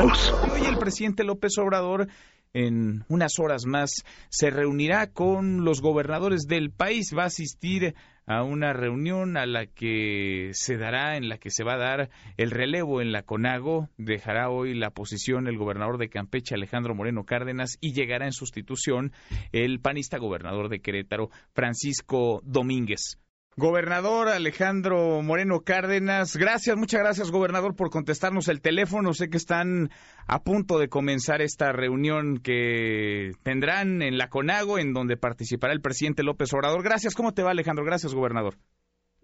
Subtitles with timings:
[0.00, 2.06] Hoy el presidente López Obrador
[2.52, 8.44] en unas horas más se reunirá con los gobernadores del país, va a asistir a
[8.44, 12.52] una reunión a la que se dará, en la que se va a dar el
[12.52, 17.76] relevo en la CONAGO, dejará hoy la posición el gobernador de Campeche, Alejandro Moreno Cárdenas,
[17.80, 19.12] y llegará en sustitución
[19.50, 23.18] el panista gobernador de Querétaro, Francisco Domínguez.
[23.58, 29.12] Gobernador Alejandro Moreno Cárdenas, gracias, muchas gracias, gobernador, por contestarnos el teléfono.
[29.14, 29.90] Sé que están
[30.28, 35.80] a punto de comenzar esta reunión que tendrán en la CONAGO, en donde participará el
[35.80, 36.84] presidente López Obrador.
[36.84, 37.84] Gracias, ¿cómo te va, Alejandro?
[37.84, 38.54] Gracias, gobernador.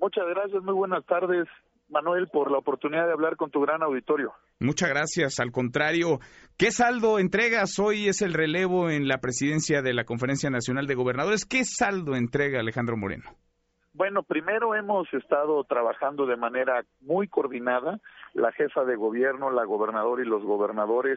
[0.01, 1.46] Muchas gracias, muy buenas tardes.
[1.88, 4.32] Manuel, por la oportunidad de hablar con tu gran auditorio.
[4.59, 5.38] Muchas gracias.
[5.38, 6.19] Al contrario,
[6.57, 7.79] ¿qué saldo entregas?
[7.79, 11.45] Hoy es el relevo en la presidencia de la Conferencia Nacional de Gobernadores.
[11.45, 13.30] ¿Qué saldo entrega Alejandro Moreno?
[13.95, 18.01] Bueno, primero hemos estado trabajando de manera muy coordinada,
[18.33, 21.16] la jefa de gobierno, la gobernadora y los gobernadores,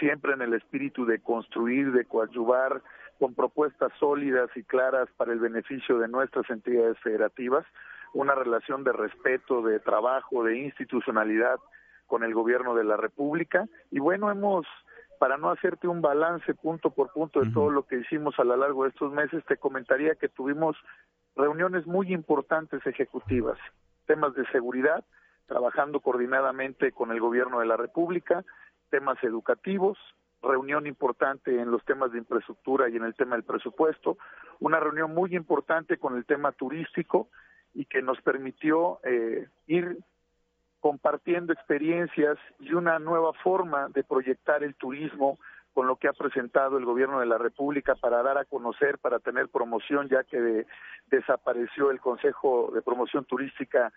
[0.00, 2.82] siempre en el espíritu de construir, de coadyuvar
[3.20, 7.64] con propuestas sólidas y claras para el beneficio de nuestras entidades federativas,
[8.12, 11.60] una relación de respeto, de trabajo, de institucionalidad
[12.08, 13.68] con el gobierno de la República.
[13.92, 14.66] Y bueno, hemos
[15.20, 18.56] para no hacerte un balance punto por punto de todo lo que hicimos a lo
[18.56, 20.76] largo de estos meses, te comentaría que tuvimos
[21.36, 23.58] reuniones muy importantes ejecutivas,
[24.06, 25.04] temas de seguridad,
[25.46, 28.44] trabajando coordinadamente con el gobierno de la República,
[28.90, 29.98] temas educativos,
[30.42, 34.16] reunión importante en los temas de infraestructura y en el tema del presupuesto,
[34.60, 37.28] una reunión muy importante con el tema turístico
[37.74, 39.98] y que nos permitió eh, ir
[40.80, 45.38] compartiendo experiencias y una nueva forma de proyectar el turismo
[45.76, 49.18] con lo que ha presentado el gobierno de la República para dar a conocer, para
[49.18, 50.64] tener promoción, ya que
[51.10, 53.92] desapareció el Consejo de Promoción Turística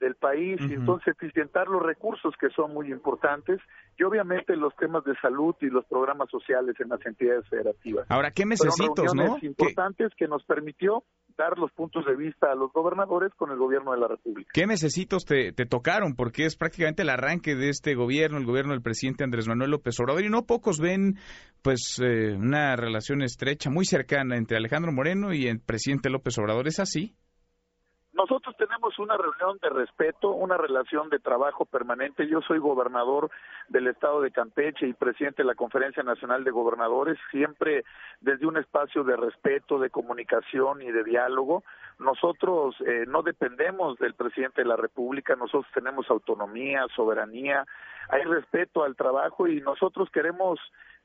[0.00, 3.60] del país y entonces eficientar los recursos que son muy importantes
[3.96, 8.06] y obviamente los temas de salud y los programas sociales en las entidades federativas.
[8.08, 9.38] Ahora, ¿qué necesitos, no?
[9.42, 11.04] importantes que nos permitió
[11.36, 14.50] dar los puntos de vista a los gobernadores con el gobierno de la República.
[14.52, 16.14] ¿Qué necesitos te, te tocaron?
[16.14, 19.98] Porque es prácticamente el arranque de este gobierno, el gobierno del presidente Andrés Manuel López
[20.00, 21.16] Obrador, y no pocos ven
[21.62, 26.68] pues eh, una relación estrecha, muy cercana entre Alejandro Moreno y el presidente López Obrador.
[26.68, 27.14] ¿Es así?
[28.14, 32.28] Nosotros tenemos una reunión de respeto, una relación de trabajo permanente.
[32.28, 33.28] Yo soy gobernador
[33.68, 37.84] del estado de Campeche y presidente de la Conferencia Nacional de Gobernadores, siempre
[38.20, 41.64] desde un espacio de respeto, de comunicación y de diálogo.
[41.98, 47.66] Nosotros eh, no dependemos del presidente de la República, nosotros tenemos autonomía, soberanía,
[48.10, 50.60] hay respeto al trabajo y nosotros queremos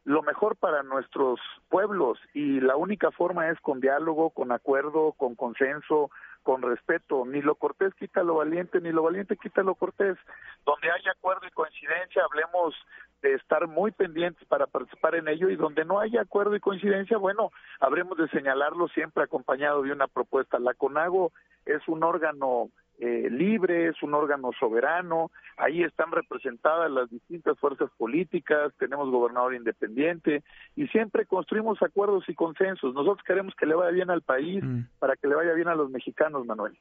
[0.06, 5.36] lo mejor para nuestros pueblos y la única forma es con diálogo, con acuerdo, con
[5.36, 6.10] consenso,
[6.44, 7.26] con respeto.
[7.26, 10.18] Ni lo cortés quita lo valiente, ni lo valiente quita lo cortés.
[10.66, 12.76] Donde haya acuerdo y coincidencia, hablemos
[13.22, 17.18] de estar muy pendientes para participar en ello y donde no haya acuerdo y coincidencia,
[17.18, 20.60] bueno, habremos de señalarlo siempre acompañado de una propuesta.
[20.60, 21.32] La CONAGO
[21.66, 27.90] es un órgano eh, libre, es un órgano soberano, ahí están representadas las distintas fuerzas
[27.98, 30.44] políticas, tenemos gobernador independiente
[30.76, 32.94] y siempre construimos acuerdos y consensos.
[32.94, 35.00] Nosotros queremos que le vaya bien al país mm.
[35.00, 36.78] para que le vaya bien a los mexicanos, Manuel.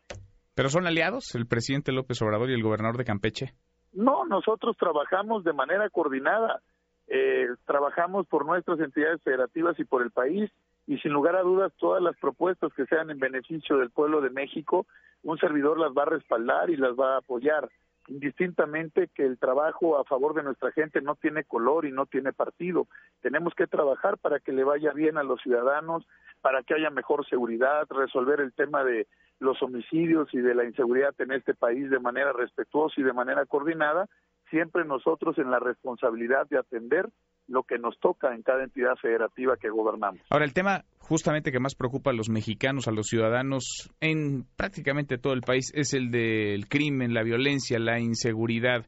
[0.57, 3.55] ¿Pero son aliados el presidente López Obrador y el gobernador de Campeche?
[3.93, 6.63] No, nosotros trabajamos de manera coordinada,
[7.07, 10.51] eh, trabajamos por nuestras entidades federativas y por el país
[10.89, 14.31] y sin lugar a dudas todas las propuestas que sean en beneficio del pueblo de
[14.31, 14.87] México,
[15.23, 17.69] un servidor las va a respaldar y las va a apoyar,
[18.07, 22.33] indistintamente que el trabajo a favor de nuestra gente no tiene color y no tiene
[22.33, 22.87] partido.
[23.21, 26.07] Tenemos que trabajar para que le vaya bien a los ciudadanos,
[26.41, 29.07] para que haya mejor seguridad, resolver el tema de
[29.41, 33.45] los homicidios y de la inseguridad en este país de manera respetuosa y de manera
[33.45, 34.09] coordinada,
[34.49, 37.11] siempre nosotros en la responsabilidad de atender
[37.49, 40.21] lo que nos toca en cada entidad federativa que gobernamos.
[40.31, 45.17] Ahora, el tema justamente que más preocupa a los mexicanos, a los ciudadanos en prácticamente
[45.19, 48.85] todo el país es el del crimen, la violencia, la inseguridad.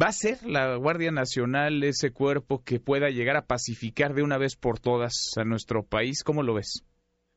[0.00, 4.38] ¿Va a ser la Guardia Nacional ese cuerpo que pueda llegar a pacificar de una
[4.38, 6.22] vez por todas a nuestro país?
[6.24, 6.84] ¿Cómo lo ves?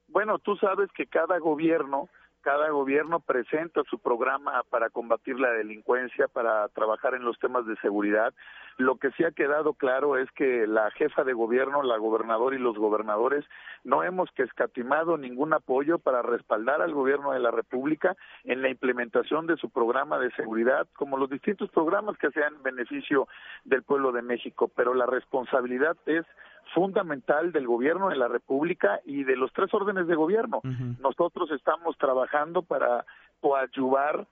[0.07, 2.09] Bueno, tú sabes que cada gobierno
[2.47, 7.75] cada gobierno presenta su programa para combatir la delincuencia, para trabajar en los temas de
[7.81, 8.33] seguridad.
[8.77, 12.59] Lo que sí ha quedado claro es que la jefa de gobierno, la gobernadora y
[12.59, 13.43] los gobernadores
[13.83, 18.15] no hemos que escatimado ningún apoyo para respaldar al gobierno de la República
[18.45, 22.63] en la implementación de su programa de seguridad, como los distintos programas que sean en
[22.63, 23.27] beneficio
[23.65, 24.71] del pueblo de México.
[24.73, 26.25] Pero la responsabilidad es
[26.73, 30.61] fundamental del gobierno de la República y de los tres órdenes de gobierno.
[30.99, 33.05] Nosotros estamos trabajando para
[33.39, 34.27] coadyuvar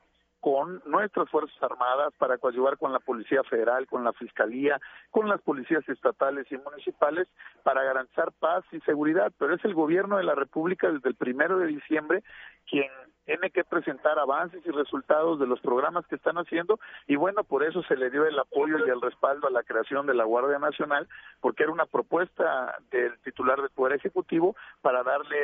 [0.45, 4.79] con nuestras Fuerzas Armadas, para coadyuvar con la Policía Federal, con la Fiscalía,
[5.09, 7.27] con las policías estatales y municipales,
[7.63, 9.33] para garantizar paz y seguridad.
[9.39, 12.23] Pero es el gobierno de la República desde el primero de diciembre
[12.69, 12.91] quien
[13.25, 17.63] tiene que presentar avances y resultados de los programas que están haciendo y bueno, por
[17.63, 20.59] eso se le dio el apoyo y el respaldo a la creación de la Guardia
[20.59, 21.07] Nacional,
[21.41, 25.37] porque era una propuesta del titular del Poder Ejecutivo para darle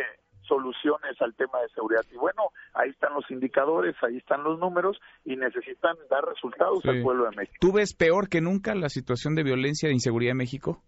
[0.47, 2.03] soluciones al tema de seguridad.
[2.11, 7.01] Y bueno, ahí están los indicadores, ahí están los números y necesitan dar resultados al
[7.01, 7.57] pueblo de México.
[7.59, 10.81] ¿Tú ves peor que nunca la situación de violencia e inseguridad en México?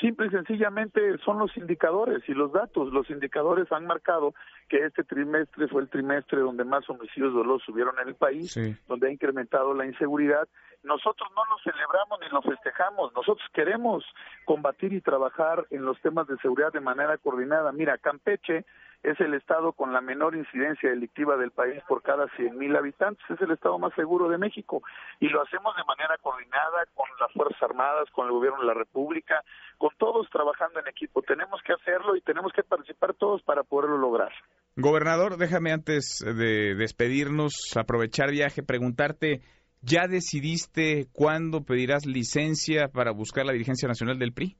[0.00, 2.92] Simple y sencillamente son los indicadores y los datos.
[2.92, 4.34] Los indicadores han marcado
[4.68, 8.58] que este trimestre fue el trimestre donde más homicidios dolosos subieron en el país,
[8.88, 10.48] donde ha incrementado la inseguridad.
[10.82, 13.12] Nosotros no lo celebramos ni lo festejamos.
[13.14, 14.04] Nosotros queremos
[14.44, 17.72] combatir y trabajar en los temas de seguridad de manera coordinada.
[17.72, 18.64] Mira, Campeche
[19.06, 23.40] es el estado con la menor incidencia delictiva del país por cada 100.000 habitantes, es
[23.40, 24.82] el estado más seguro de México
[25.20, 28.74] y lo hacemos de manera coordinada con las Fuerzas Armadas, con el gobierno de la
[28.74, 29.44] República,
[29.78, 31.22] con todos trabajando en equipo.
[31.22, 34.32] Tenemos que hacerlo y tenemos que participar todos para poderlo lograr.
[34.74, 39.40] Gobernador, déjame antes de despedirnos, aprovechar viaje, preguntarte,
[39.82, 44.56] ¿ya decidiste cuándo pedirás licencia para buscar la dirigencia nacional del PRI?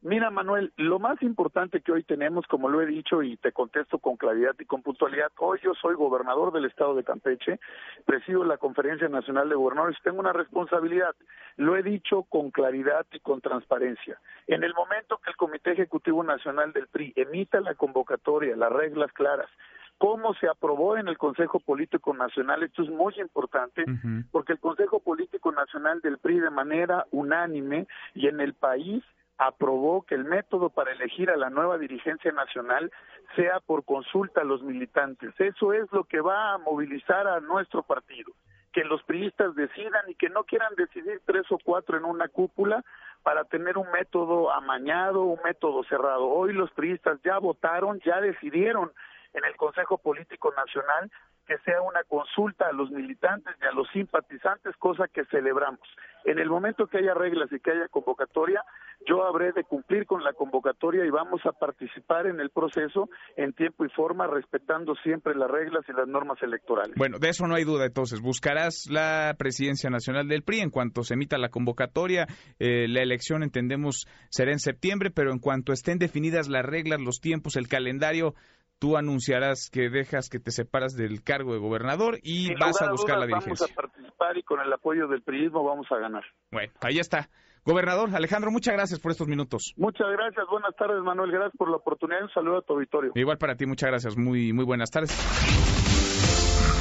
[0.00, 3.98] Mira, Manuel, lo más importante que hoy tenemos, como lo he dicho y te contesto
[3.98, 7.58] con claridad y con puntualidad, hoy yo soy gobernador del estado de Campeche,
[8.06, 11.16] presido la Conferencia Nacional de Gobernadores, tengo una responsabilidad.
[11.56, 14.20] Lo he dicho con claridad y con transparencia.
[14.46, 19.12] En el momento que el Comité Ejecutivo Nacional del PRI emita la convocatoria, las reglas
[19.12, 19.50] claras,
[19.98, 22.62] cómo se aprobó en el Consejo Político Nacional.
[22.62, 23.84] Esto es muy importante
[24.30, 29.02] porque el Consejo Político Nacional del PRI de manera unánime y en el país
[29.38, 32.90] aprobó que el método para elegir a la nueva dirigencia nacional
[33.36, 35.32] sea por consulta a los militantes.
[35.38, 38.32] Eso es lo que va a movilizar a nuestro partido,
[38.72, 42.84] que los priistas decidan y que no quieran decidir tres o cuatro en una cúpula
[43.22, 46.26] para tener un método amañado, un método cerrado.
[46.26, 48.90] Hoy los priistas ya votaron, ya decidieron
[49.38, 51.10] en el Consejo Político Nacional
[51.48, 55.80] que sea una consulta a los militantes y a los simpatizantes, cosa que celebramos.
[56.26, 58.62] En el momento que haya reglas y que haya convocatoria,
[59.08, 63.54] yo habré de cumplir con la convocatoria y vamos a participar en el proceso en
[63.54, 66.94] tiempo y forma, respetando siempre las reglas y las normas electorales.
[66.96, 67.86] Bueno, de eso no hay duda.
[67.86, 72.26] Entonces, buscarás la presidencia nacional del PRI en cuanto se emita la convocatoria.
[72.58, 77.20] Eh, la elección, entendemos, será en septiembre, pero en cuanto estén definidas las reglas, los
[77.20, 78.34] tiempos, el calendario,
[78.78, 83.18] tú anunciarás que dejas que te separas del cargo de gobernador y vas a buscar
[83.18, 83.66] la dirigencia.
[83.66, 86.24] Vamos a participar y con el apoyo del PRIismo vamos a ganar.
[86.50, 87.28] Bueno, ahí está.
[87.64, 89.74] Gobernador Alejandro, muchas gracias por estos minutos.
[89.76, 93.12] Muchas gracias, buenas tardes Manuel, gracias por la oportunidad, un saludo a tu auditorio.
[93.14, 95.10] Igual para ti, muchas gracias, muy, muy buenas tardes.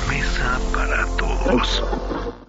[0.10, 2.47] Mesa para todos.